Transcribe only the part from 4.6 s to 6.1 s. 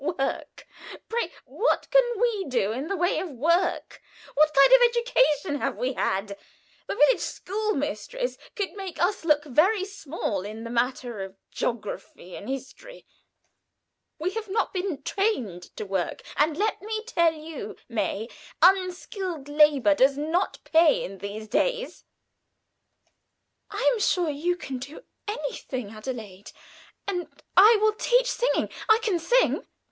of education have we